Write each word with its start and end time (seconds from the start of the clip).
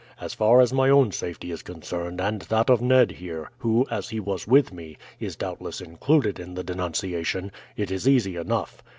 As 0.19 0.33
far 0.33 0.61
as 0.61 0.73
my 0.73 0.89
own 0.89 1.11
safety 1.11 1.51
is 1.51 1.61
concerned, 1.61 2.19
and 2.19 2.41
that 2.49 2.71
of 2.71 2.81
Ned 2.81 3.11
here, 3.11 3.51
who, 3.59 3.85
as 3.91 4.09
he 4.09 4.19
was 4.19 4.47
with 4.47 4.73
me, 4.73 4.97
is 5.19 5.35
doubtless 5.35 5.79
included 5.79 6.39
in 6.39 6.55
the 6.55 6.63
denunciation, 6.63 7.51
it 7.77 7.91
is 7.91 8.07
easy 8.07 8.35
enough. 8.35 8.81